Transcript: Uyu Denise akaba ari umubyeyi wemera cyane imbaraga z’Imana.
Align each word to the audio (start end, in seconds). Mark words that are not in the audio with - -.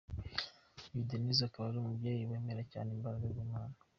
Uyu 0.91 1.07
Denise 1.09 1.43
akaba 1.47 1.65
ari 1.69 1.77
umubyeyi 1.79 2.29
wemera 2.29 2.63
cyane 2.71 2.89
imbaraga 2.97 3.25
z’Imana. 3.35 3.75